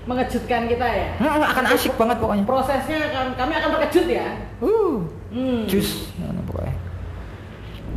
[0.09, 1.09] mengejutkan kita ya.
[1.23, 2.45] Hmm, akan asik banget pokoknya.
[2.49, 4.29] Prosesnya akan kami akan terkejut ya.
[4.59, 5.63] Uh, Hmm.
[5.71, 6.75] jus Nah, pokoknya.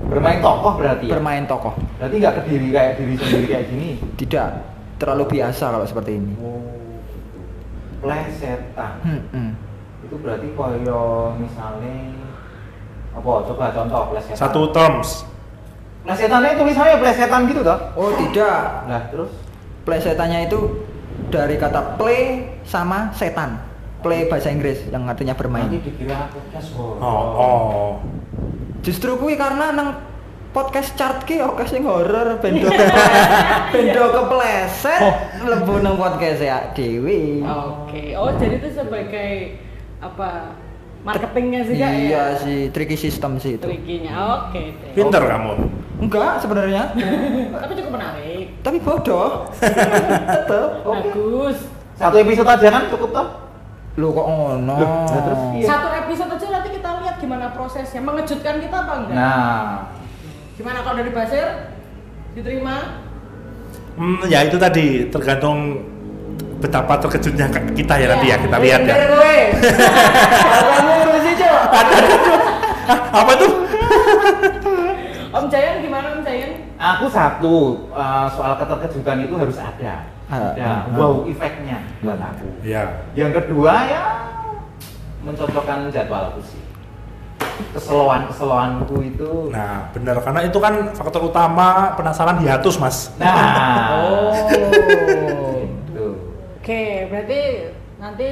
[0.10, 1.13] Bermain tokoh berarti ya?
[1.16, 1.74] Bermain tokoh.
[2.00, 3.89] Berarti nggak ke diri kayak diri sendiri kayak gini.
[4.20, 4.48] Tidak
[5.00, 6.34] terlalu biasa kalau seperti ini.
[6.39, 6.62] Oh.
[8.04, 8.94] Plesetan.
[9.04, 9.52] Hmm, hmm.
[10.04, 11.96] Itu berarti koyo misalnya
[13.16, 14.39] apa coba contoh plesetan.
[14.39, 15.10] Satu terms.
[16.04, 17.80] Plesetannya tulisannya plesetan gitu toh?
[17.96, 18.84] Oh, tidak.
[18.92, 19.32] Nah, terus
[19.84, 20.60] Plesetannya itu
[21.28, 23.60] dari kata play sama setan.
[24.00, 25.68] Play bahasa Inggris yang artinya bermain.
[25.68, 26.28] nanti dikira
[26.76, 27.00] horor.
[27.00, 27.92] Oh, oh.
[28.84, 29.89] Justru kuwi karena nang
[30.52, 32.69] podcast chart ki oke sing horor bendo
[33.74, 35.02] bendo kepleset
[35.41, 37.41] mlebu nang podcast ya Dewi.
[37.41, 38.13] Oke.
[38.13, 39.58] Oh, jadi itu sebagai
[39.98, 40.54] apa?
[41.04, 42.00] Marketingnya sih Kak, ya?
[42.00, 43.67] Iya sih, tricky system sih itu.
[43.67, 44.48] Trikinya.
[44.48, 44.72] Oke.
[44.72, 44.91] deh.
[44.96, 45.52] Pinter kamu.
[46.00, 46.96] Enggak sebenarnya,
[47.63, 48.46] Tapi cukup menarik.
[48.63, 49.52] tapi bodoh.
[50.36, 50.69] Tetep.
[50.88, 51.12] Oke.
[51.12, 51.58] Bagus.
[52.00, 53.28] Satu episode aja kan cukup toh?
[54.00, 54.76] Lu kok ngono?
[54.80, 55.67] Loh, terus iya.
[55.67, 56.48] Satu episode aja
[57.23, 58.03] gimana prosesnya.
[58.03, 59.15] Mengejutkan kita apa enggak?
[59.15, 59.71] Nah,
[60.53, 61.47] Gimana kalau dari Basir?
[62.38, 63.01] Diterima?
[63.97, 65.81] Hmm, ya itu tadi tergantung
[66.62, 68.95] betapa terkejutnya kita ya nanti ya kita lihat ya.
[70.62, 71.49] Kamu urus itu.
[73.13, 73.51] Apa tuh?
[75.33, 76.51] Om Jayan gimana Om Jayan?
[76.83, 77.55] aku satu
[77.95, 80.05] eh, soal keterkejutan itu harus ada.
[80.29, 82.47] Ada ah, wow efeknya buat aku.
[82.62, 83.09] Ya.
[83.17, 84.01] Yang kedua ya
[85.25, 86.72] mencocokkan jadwalku sih.
[87.74, 89.32] Keseloan-keseloanku itu.
[89.50, 92.98] Nah, benar karena itu kan faktor utama penasaran hiatus, Mas.
[93.18, 93.34] Nah.
[93.94, 95.63] Oh.
[95.63, 96.08] Gitu.
[96.60, 97.42] Oke, berarti
[98.02, 98.30] nanti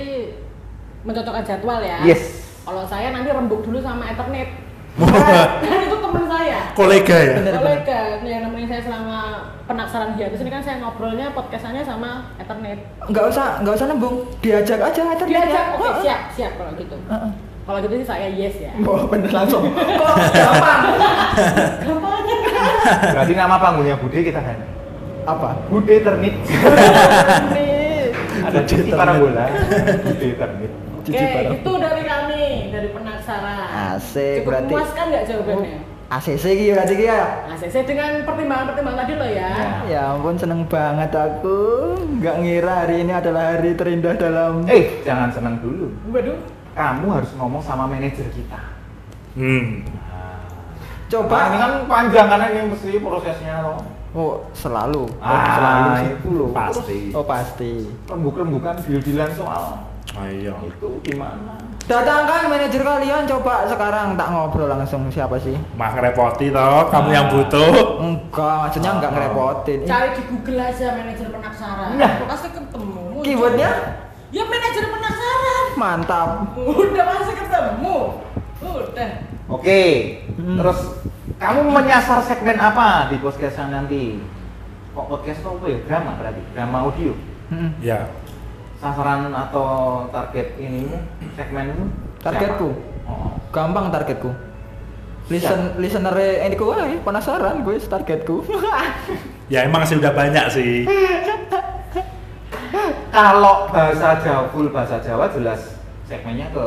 [1.06, 2.02] mencocokkan jadwal ya?
[2.06, 2.46] Yes.
[2.62, 4.50] Kalau saya nanti rembuk dulu sama Ethernet.
[5.64, 6.60] kan itu teman saya.
[6.76, 7.36] Kolega ya.
[7.40, 7.54] Bener.
[7.58, 9.20] Kolega yang nemenin saya selama
[9.64, 12.80] penaksaran hiatus ini kan saya ngobrolnya podcastannya sama Ethernet.
[13.08, 14.28] Enggak usah, enggak usah nembung.
[14.44, 16.02] Diajak aja aja Diajak, oke Heeh.
[16.04, 16.96] siap, siap kalau gitu.
[17.08, 17.51] Heeh.
[17.72, 18.76] Kalau gitu sih saya yes ya.
[18.84, 19.64] Oh, bener langsung.
[20.04, 20.82] Kok gampang?
[21.88, 22.36] Gampang aja.
[23.16, 24.60] Berarti nama panggungnya Bude kita kan.
[25.24, 25.56] Apa?
[25.72, 26.36] Bude Ternit.
[28.44, 29.48] Ada cuci parabola.
[30.04, 30.72] Bude Ternit.
[31.00, 31.16] Oke,
[31.56, 32.44] itu dari kami,
[32.76, 33.96] dari penasaran.
[33.96, 34.76] Asik, Cukup berarti- Oh.
[34.76, 35.76] puas kan nggak jawabannya?
[36.12, 37.22] ACC ki berarti ya.
[37.56, 39.50] Saya dengan pertimbangan-pertimbangan tadi loh ya.
[39.50, 39.72] Ya.
[39.88, 41.96] Ya ampun seneng banget aku.
[42.20, 45.88] Nggak ngira hari ini adalah hari terindah dalam Eh, jangan senang dulu.
[46.12, 46.36] Waduh.
[46.72, 48.60] Kamu harus ngomong sama manajer kita.
[49.34, 49.84] Hmm.
[49.84, 50.40] Nah,
[51.08, 51.38] Coba.
[51.48, 53.80] ini kan panjang kan ini mesti prosesnya loh.
[54.12, 55.08] Oh, selalu.
[55.14, 56.10] Oh, Ah, selalu sih.
[56.14, 56.50] itu loh.
[56.52, 57.00] Pasti.
[57.12, 57.72] Oh, pasti.
[58.06, 59.64] Rembuk-rembukan deal-dealan soal
[60.14, 60.52] Ayo.
[60.62, 61.56] itu gimana?
[61.82, 65.56] Datangkan manajer kalian coba sekarang tak ngobrol langsung siapa sih?
[65.74, 68.00] Mah ngerepoti toh, kamu yang butuh.
[68.02, 69.16] Enggak, maksudnya enggak Oh.
[69.18, 69.80] ngerepotin.
[69.84, 71.90] Cari di Google aja manajer penaksaran.
[71.96, 72.12] Nah.
[72.28, 73.04] Pasti ketemu.
[73.22, 73.72] Keywordnya
[74.32, 75.61] Ya manajer penaksaran.
[75.76, 76.56] Mantap.
[76.56, 77.98] Udah pasti ketemu.
[78.62, 79.12] Udah.
[79.52, 79.82] Oke,
[80.40, 80.56] Hmm.
[80.56, 80.80] terus
[81.36, 84.22] kamu menyasar segmen apa di podcast yang nanti?
[84.92, 85.80] Kok podcast kok apa ya?
[85.86, 86.42] Drama berarti?
[86.56, 87.12] Drama audio?
[87.52, 87.72] Hmm.
[87.84, 88.08] Ya.
[88.80, 89.68] Sasaran atau
[90.10, 90.88] target ini
[91.36, 91.86] segmenmu?
[92.24, 92.70] Targetku?
[93.06, 93.36] Oh.
[93.52, 94.32] Gampang targetku.
[95.30, 98.44] Listen listener ini gue penasaran gue targetku.
[99.52, 100.72] Ya emang sih udah banyak sih.
[103.12, 106.66] Kalau bahasa Jawa, full bahasa Jawa jelas segmennya ke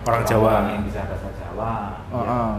[0.00, 0.70] Orang Jawa.
[0.70, 1.72] yang bisa bahasa Jawa.
[2.08, 2.30] Oh, ya.
[2.30, 2.56] oh.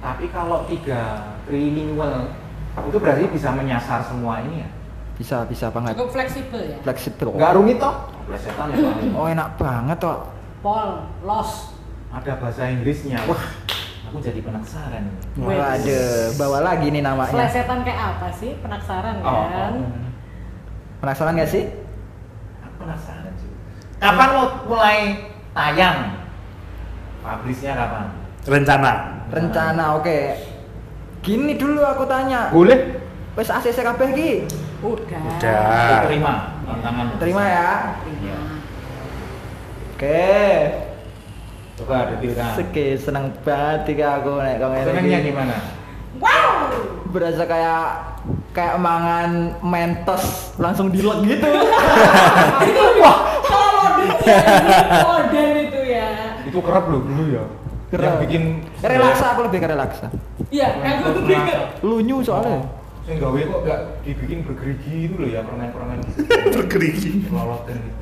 [0.00, 1.02] Tapi kalau tiga
[1.44, 2.32] trilingual
[2.80, 4.68] itu berarti bisa menyasar semua ini ya?
[5.14, 5.92] Bisa bisa banget.
[5.94, 6.76] Cukup fleksibel ya.
[6.80, 7.28] Fleksibel.
[7.36, 7.94] Nggak rumit toh?
[8.24, 9.12] Plesetan ya paling.
[9.12, 10.18] Oh enak banget toh.
[10.60, 11.76] Paul, los.
[12.10, 13.20] Ada bahasa Inggrisnya.
[13.24, 13.44] Wah,
[14.08, 15.04] aku jadi penasaran.
[15.36, 17.30] Waduh, bawa lagi nih namanya.
[17.30, 18.56] Selesetan kayak apa sih?
[18.58, 19.72] Penaksaran Oh, kan?
[19.76, 20.09] oh.
[21.00, 21.64] Penasaran gak sih?
[22.60, 23.50] Aku penasaran sih.
[23.96, 24.98] Kapan mau mulai
[25.50, 25.98] tayang?
[27.20, 28.04] Publishnya kapan?
[28.44, 28.92] Rencana.
[29.28, 30.18] Rencana oke.
[31.20, 32.48] Gini dulu aku tanya.
[32.48, 33.00] Boleh?
[33.36, 34.30] Wes ACC kabeh ki.
[34.80, 35.20] Udah.
[35.36, 35.98] Udah.
[36.08, 36.32] Terima
[36.64, 37.06] tantangan.
[37.20, 37.70] Terima ya.
[38.00, 38.36] Terima.
[39.92, 40.36] Oke.
[41.76, 42.52] Coba detilkan.
[42.56, 45.28] Seke seneng banget iki aku nek kok ngene Senengnya iki.
[45.32, 45.56] gimana?
[46.18, 46.74] Wow.
[47.14, 47.84] Berasa kayak
[48.50, 51.46] kayak mangan mentos langsung dilek gitu.
[52.66, 53.82] itu wah kalau
[55.06, 56.08] modern itu ya.
[56.42, 57.44] Itu kerap loh dulu ya.
[57.90, 58.42] Yang bikin
[58.82, 60.06] relaksa aku lebih ke relaksa.
[60.50, 61.26] Iya, tuh Relaksa.
[61.26, 61.58] pikir.
[61.82, 62.79] Lunyu soalnya.
[63.00, 65.98] Sing gawe kok gak dibikin bergerigi itu loh ya permen-permen
[66.54, 67.26] Bergerigi.
[67.26, 67.96] lolotin gitu.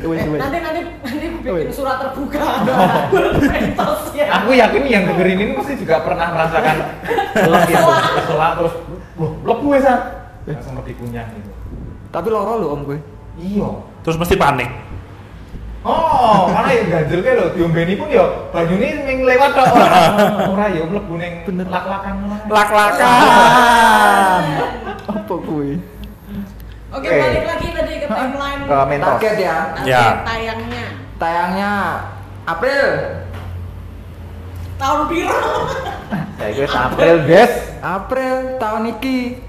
[0.00, 0.22] Eh, wes.
[0.38, 1.66] nanti nanti nanti bikin Wih.
[1.68, 2.40] surat terbuka
[3.12, 6.76] bermentos ya Aku yakin yang dengerin ini pasti juga pernah merasakan
[7.34, 7.78] selak ya,
[8.22, 8.74] selak terus
[9.16, 10.00] loh lebu ya San?
[10.46, 11.50] langsung lebih kunyah gitu.
[12.08, 12.98] Tapi loro lho om gue.
[13.36, 13.66] Iya.
[14.00, 14.70] Terus mesti panik.
[15.86, 19.70] Oh, malah yang ganjel kayak lho, diombeni pun ya banyune ning lewat tok.
[19.70, 20.02] Ora
[20.50, 21.66] ora ya mlebu ning Bener.
[21.70, 22.14] lak-lakan.
[22.50, 24.40] Lak-lakan.
[25.06, 25.70] Apa gue?
[26.90, 29.08] oke balik lagi tadi ke timeline Ke mentos.
[29.14, 29.56] Target ya.
[29.84, 30.04] Ya.
[30.24, 30.84] tayangnya
[31.16, 31.72] Tayangnya
[32.44, 32.86] April.
[34.76, 35.40] tahun biru
[36.36, 37.54] Ya itu April, guys.
[37.80, 39.40] April tahun iki.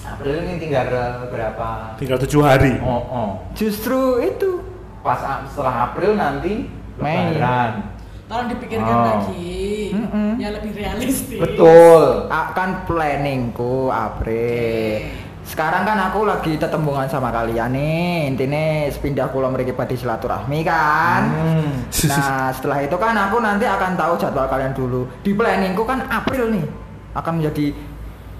[0.00, 0.84] April ini tinggal
[1.28, 1.98] berapa?
[1.98, 2.78] Tinggal tujuh hari.
[2.80, 3.30] Oh, oh.
[3.52, 4.73] Justru itu.
[5.04, 6.64] Pas setelah April nanti
[6.96, 7.36] Mei.
[7.36, 7.92] Lebaran.
[8.24, 9.04] tolong dipikirkan Oh.
[9.04, 10.40] lagi Mm-mm.
[10.40, 12.24] yang lebih realistis Betul.
[12.26, 15.12] Akan planningku April.
[15.44, 18.32] Sekarang kan aku lagi tetembungan sama kalian nih.
[18.32, 18.64] Intinya
[18.96, 21.22] pindah pulau mereka pada silaturahmi kan.
[21.28, 21.72] Hmm.
[22.08, 25.04] Nah setelah itu kan aku nanti akan tahu jadwal kalian dulu.
[25.20, 26.64] Di planningku kan April nih
[27.12, 27.76] akan menjadi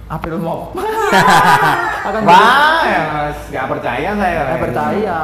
[0.08, 0.72] April Mop.
[2.04, 3.38] akan Wah, ya, Mas.
[3.48, 4.40] percaya saya.
[4.44, 5.18] Eh percaya,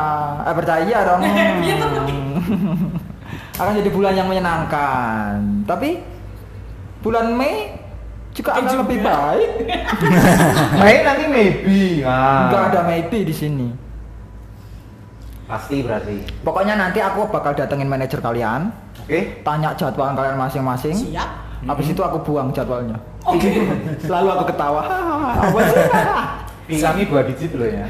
[0.48, 1.20] eh percaya dong.
[3.60, 5.68] Akan jadi bulan yang menyenangkan.
[5.68, 6.00] Tapi
[7.04, 7.76] bulan Mei
[8.32, 8.80] juga akan juga.
[8.88, 9.50] lebih baik.
[10.80, 11.82] Mei nanti maybe.
[12.00, 12.48] Nah.
[12.48, 13.68] Enggak ada maybe di sini.
[15.44, 16.40] Pasti berarti.
[16.40, 18.72] Pokoknya nanti aku bakal datengin manajer kalian,
[19.04, 19.44] Oke.
[19.44, 20.94] tanya jadwal kalian masing-masing.
[20.96, 22.96] siap Habis itu aku buang jadwalnya.
[23.20, 23.50] oke
[24.00, 24.80] Selalu aku ketawa.
[25.36, 25.84] Apa sih?
[26.70, 27.86] Pilangnya dua digit loh ya.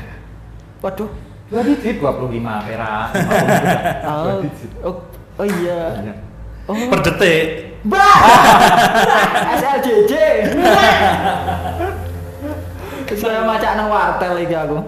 [0.81, 1.11] Waduh.
[1.51, 3.07] Dua digit 25 perak.
[3.13, 4.71] 50 dua Oh, digit.
[4.81, 4.95] oh,
[5.37, 5.81] oh iya.
[6.01, 6.15] Iya.
[6.65, 6.75] Oh.
[6.77, 7.47] Per detik.
[7.85, 8.19] Bah!
[9.61, 10.13] SLJJ.
[13.11, 14.79] Saya maca nang wartel iki aku.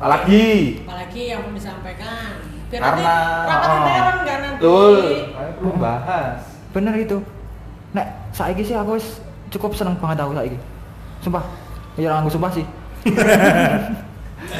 [0.00, 2.40] Apalagi apalagi yang mau disampaikan
[2.72, 3.12] biar karena
[3.44, 4.96] rapat oh, intern kan nanti Betul.
[5.60, 6.40] Belum bahas.
[6.72, 7.18] Bener itu.
[7.92, 9.20] Nek saiki sih aku wis
[9.52, 10.56] cukup seneng banget aku saiki.
[11.20, 11.44] Sumpah.
[12.00, 12.64] Ya aku sumpah sih.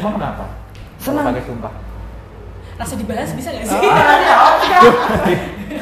[0.00, 0.44] Emang kenapa?
[1.00, 1.24] Senang.
[1.32, 1.74] Pakai sumpah.
[2.80, 3.76] rasa dibahas bisa nggak sih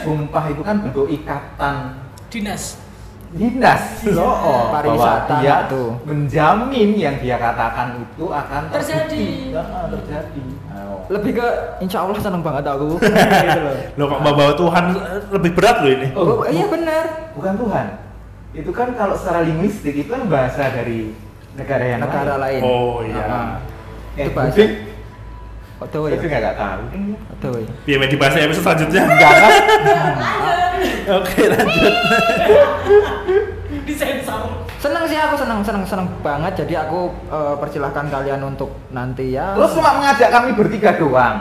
[0.03, 1.95] Sumpah itu kan bentuk ikatan
[2.27, 2.83] dinas
[3.31, 5.95] dinas loh oh, Pariwisata dia itu.
[6.03, 9.55] menjamin yang dia katakan itu akan Terjadi.
[9.55, 10.43] Ah, terjadi
[10.75, 11.07] Ayo.
[11.07, 11.49] Lebih ke
[11.87, 12.99] insya Allah seneng banget aku.
[13.47, 13.75] gitu loh.
[13.95, 14.85] Lo kok bawa Tuhan
[15.39, 16.09] lebih berat lo ini.
[16.19, 17.05] Oh, iya bener.
[17.39, 17.87] bukan Tuhan
[18.57, 21.13] itu kan kalau secara linguistik itu kan bahasa dari
[21.59, 22.61] negara yang Negara lain.
[22.63, 23.25] Oh iya.
[23.27, 23.49] Ah,
[24.15, 24.55] eh, Itu bahasa.
[24.55, 24.73] Buding,
[25.79, 26.39] Aduh Buding ya.
[26.41, 26.81] nggak tahu
[27.33, 27.71] Aduh ya.
[27.85, 29.03] Biar di bahasa episode selanjutnya.
[29.13, 29.53] jangan
[31.19, 31.95] Oke lanjut.
[33.89, 34.43] disensor
[34.79, 36.53] Seneng sih aku seneng seneng seneng banget.
[36.57, 39.53] Jadi aku eh, persilahkan kalian untuk nanti ya.
[39.53, 41.37] terus cuma mengajak kami bertiga doang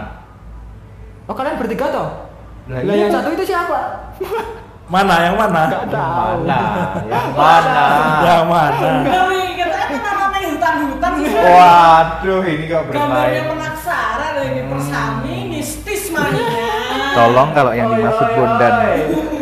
[1.27, 2.09] Oh kalian bertiga toh?
[2.67, 3.05] Lah, Lah iya.
[3.05, 3.79] yang satu itu siapa?
[4.87, 5.67] Mana yang mana?
[5.67, 6.39] Nggak tahu.
[6.47, 6.59] mana
[7.03, 7.85] yang mana
[8.23, 8.91] Yang mana?
[11.25, 16.75] Waduh ini kok gambarnya bermain penasaran ini persami mistis mainnya
[17.17, 18.73] Tolong kalau yang dimaksud Bondan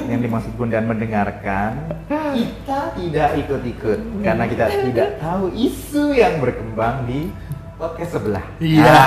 [0.08, 1.72] yang dimaksud Bondan mendengarkan
[2.08, 7.28] kita tidak ikut-ikut karena kita tidak tahu isu yang berkembang di
[7.76, 8.46] podcast sebelah.
[8.64, 8.88] Iya.
[8.88, 9.04] Ah.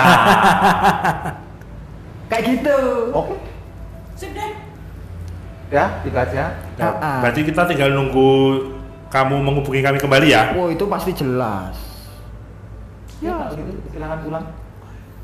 [2.28, 2.78] Kayak gitu.
[3.16, 3.36] Oke,
[4.20, 4.52] sip deh
[5.68, 6.44] ya itu aja.
[6.80, 7.18] Nah, Ah, ah.
[7.24, 8.32] berarti kita tinggal nunggu
[9.08, 10.52] kamu menghubungi kami kembali ya.
[10.56, 11.76] Wow itu pasti jelas.
[13.18, 14.44] Ya, gitu silakan pulang.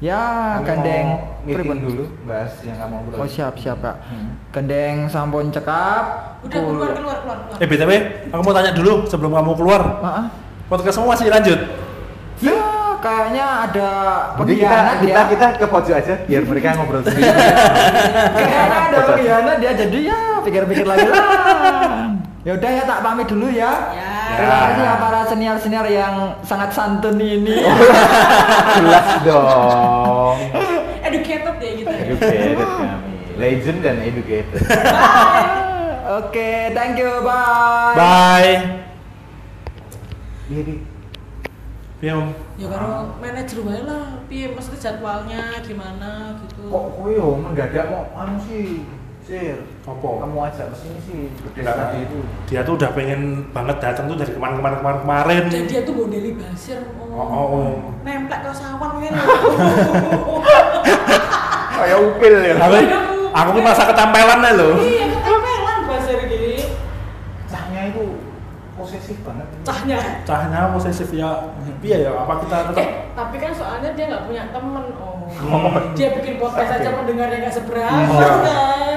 [0.03, 1.07] Ya Kami gandeng
[1.47, 1.77] pripun?
[1.81, 3.17] dulu bahas yang kamu ngobrol.
[3.23, 3.97] Oh siap siap kak.
[4.11, 4.37] Hmm.
[4.51, 6.35] Gandeng sampun cekap.
[6.45, 7.91] udah keluar keluar keluar keluar Eh btw,
[8.29, 9.83] aku mau tanya dulu sebelum kamu keluar.
[10.03, 10.27] Ah, ah.
[10.67, 11.57] Podcastmu masih lanjut?
[12.43, 12.59] Ya
[12.99, 13.89] kayaknya ada
[14.43, 15.31] Jadi kita pengkhianat kita ya.
[15.31, 17.31] kita ke pojok aja biar mereka ngobrol sendiri.
[18.35, 21.25] Kayaknya ada pengkhianat dia jadi ya pikir-pikir lagi lah.
[22.45, 23.73] Ya udah ya tak pamit dulu ya.
[23.97, 27.63] ya Terima kasih ya para senior-senior yang sangat santun ini.
[28.79, 30.37] Jelas dong.
[31.05, 33.13] educated ya gitu Educated kami.
[33.35, 34.61] Legend dan educated.
[36.05, 37.95] Oke, thank you, bye.
[37.95, 38.55] Bye.
[40.47, 40.63] Iya.
[42.05, 42.29] Iya, Om.
[42.61, 48.05] ya karo manajer wae lah piye mesti jadwalnya gimana gitu Kok kowe yo mendadak mau
[48.13, 48.85] anu sih?
[49.25, 50.05] Sir, Apa?
[50.21, 51.21] Kamu ajak ke sini sih,
[51.57, 51.75] Enggak.
[51.75, 52.21] tadi itu.
[52.45, 55.43] Dia tuh udah pengen banget datang tuh dari kemarin-kemarin kemarin kemarin.
[55.49, 57.75] dan dia tuh Bondeli Basir Oh, oh, oh.
[58.03, 59.17] nemplek ke sawan gitu
[61.75, 62.55] Kayak upil ya.
[62.59, 62.77] Aku,
[63.33, 64.75] aku tuh merasa ketampelan nih loh.
[64.79, 66.55] iya ketempelan Basir gini
[67.47, 68.05] Cahnya itu
[68.75, 69.47] posesif banget.
[69.63, 71.31] cahnya cahnya posesif ya
[71.79, 75.73] iya ya apa kita tetap eh tapi kan soalnya dia nggak punya temen oh Oh.
[75.95, 78.29] dia bikin podcast aja pendengarnya nggak seberapa Iya.
[78.29, 78.37] kan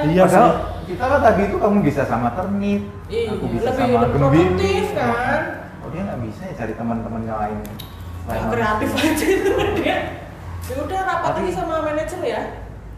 [0.06, 0.52] iya Padahal
[0.84, 5.42] kita kan tadi itu kamu bisa sama ternit, Iya, aku bisa lebih- sama produktif, kan?
[5.80, 7.60] Oh dia nggak bisa ya cari teman-teman yang lain.
[8.22, 9.98] Selain kreatif aja itu dia
[10.68, 12.42] ya udah rapat lagi sama manajer ya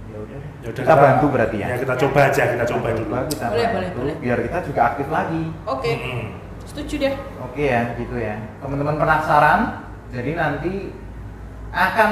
[0.10, 0.36] Ya udah.
[0.36, 0.50] deh.
[0.60, 1.68] Yaudah, Kita bantu berarti ya.
[1.68, 4.16] ya kita coba aja kita coba dulu Coba kita Boleh, bantu, boleh, boleh.
[4.20, 5.44] Biar kita juga aktif lagi.
[5.64, 6.22] oke Mm-mm.
[6.66, 8.36] setuju deh Oke ya, gitu ya.
[8.58, 9.60] Teman-teman penasaran?
[10.10, 10.74] Jadi nanti
[11.70, 12.12] akan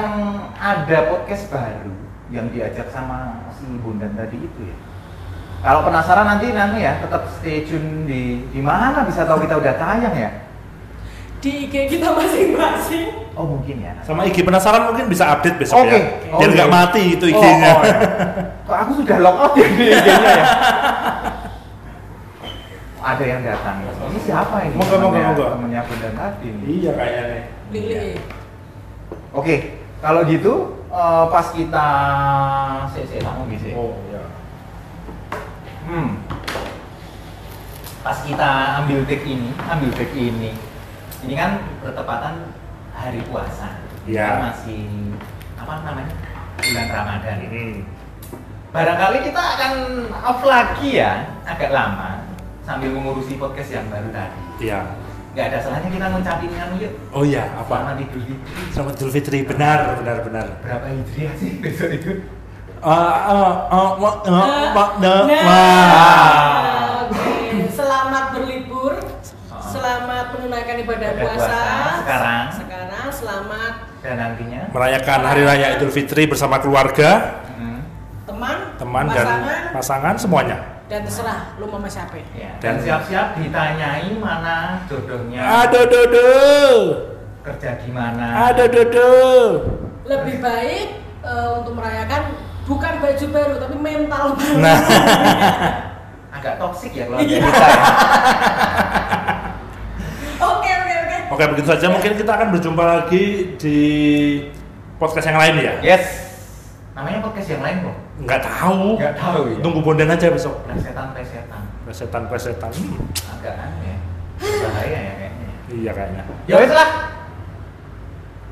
[0.53, 1.89] ada podcast baru
[2.27, 4.77] yang diajak sama si Bundan tadi itu ya.
[5.57, 9.73] Kalau penasaran nanti nanti ya tetap stay tune di di mana bisa tahu kita udah
[9.75, 10.31] tayang ya.
[11.37, 13.93] di IG kita masing-masing Oh mungkin ya.
[14.01, 15.93] sama IG penasaran mungkin bisa update besok Oke.
[15.93, 16.01] ya
[16.33, 16.55] Oh, biar iya.
[16.57, 17.97] nggak mati itu Oh, IG-nya oh, ya.
[18.65, 20.45] Kok aku sudah lock out ya di IG-nya ya?
[22.97, 23.75] Ada yang datang.
[23.85, 24.75] Ini siapa ini?
[24.75, 25.45] Moga, moga, moga.
[25.55, 26.49] Temennya Bundan tadi.
[26.65, 27.39] iya kayaknya
[27.71, 28.17] Lili
[29.31, 29.55] Oke,
[30.01, 31.87] kalau gitu eh, pas kita
[32.89, 33.67] sih sih kamu bisa.
[33.77, 34.23] oh ya
[35.87, 36.19] Hmm.
[38.03, 40.51] Pas kita ambil take ini, ambil take ini.
[41.23, 42.51] Ini kan bertepatan
[42.91, 43.79] hari puasa.
[44.03, 44.27] Iya.
[44.27, 44.83] Kita Masih
[45.55, 46.11] apa namanya?
[46.59, 47.37] Bulan Ramadan.
[47.39, 47.75] Mm.
[48.75, 49.73] Barangkali kita akan
[50.27, 52.27] off lagi ya, agak lama
[52.67, 54.67] sambil mengurusi podcast yang baru tadi.
[54.67, 54.83] iya
[55.37, 56.97] Gak ada salahnya kita ngucapin kan yuk.
[57.13, 58.73] oh iya apa Selamat Idul Fitri.
[58.73, 62.11] Selamat Idul Fitri benar benar benar Berapa hijriah sih besok itu?
[62.81, 67.05] Ah, ah, ah, ah, Nah, wah.
[67.05, 67.69] oke.
[67.69, 68.97] Selamat berlibur.
[69.61, 71.37] Selamat menunaikan ibadah puasa.
[71.37, 71.61] puasa.
[72.01, 72.45] Sekarang.
[72.53, 77.79] Sekarang selamat Dan nantinya merayakan hari raya Idul Fitri bersama keluarga hmm,
[78.25, 82.15] teman, teman dan pasangan, pasangan semuanya dan terserah lu mau sama siapa.
[82.31, 82.55] ya.
[82.57, 86.29] Dan- siap-siap ditanyai mana jodohnya, aduh dodo
[87.43, 88.47] kerja di mana.
[88.47, 89.11] aduh dodo
[90.03, 90.87] Lebih baik
[91.21, 92.31] eh, untuk merayakan
[92.63, 94.55] bukan baju baru tapi mental baru.
[94.57, 94.79] nah
[96.37, 97.39] Agak toksik ya kalau Iya.
[97.41, 97.81] kita ya.
[100.39, 101.17] Oke oke oke.
[101.33, 103.23] oke begitu saja mungkin kita akan berjumpa lagi
[103.57, 103.79] di
[104.95, 106.05] podcast yang lain ya Yes.
[106.93, 107.97] Namanya podcast yang lain kok.
[108.27, 109.57] Nggak tahu Nggak tahu ya.
[109.63, 111.61] tunggu bondan aja besok Presetan presetan.
[111.87, 112.99] presetan presetan hmm,
[113.31, 113.97] Agak aneh ya.
[114.37, 115.49] Bahaya ya kayaknya.
[115.71, 116.89] iya kayaknya Ya wes lah.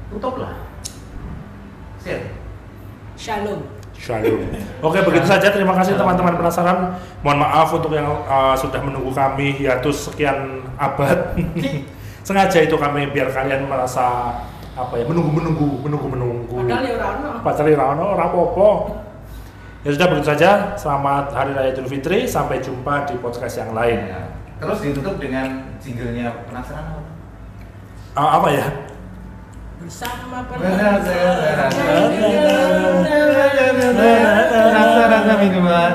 [0.07, 0.53] Tutup lah.
[1.99, 2.21] Sip.
[3.15, 3.59] Shalom.
[3.95, 4.39] Shalom.
[4.79, 5.49] Oke, begitu saja.
[5.49, 6.93] Terima kasih teman-teman penasaran.
[7.19, 11.33] Mohon maaf untuk yang uh, sudah menunggu kami hiatus sekian abad.
[12.27, 14.37] Sengaja itu kami biar kalian merasa
[14.75, 16.55] apa ya menunggu menunggu menunggu menunggu.
[16.59, 17.29] Padahal ya ora ono.
[17.41, 18.67] Padahal ya ono, ora apa-apa.
[19.85, 20.73] Ya sudah begitu saja.
[20.73, 22.25] Selamat Hari Raya Idul Fitri.
[22.25, 24.09] Sampai jumpa di podcast yang lain.
[24.09, 24.33] Ya.
[24.57, 27.01] Terus ditutup dengan jinglenya penasaran apa?
[28.17, 28.65] Uh, apa ya?
[29.77, 31.05] Bersama Penasaran.
[31.05, 32.09] penasaran.
[34.49, 35.91] Penasaran sama minuman.